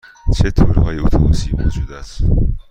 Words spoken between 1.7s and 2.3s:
است؟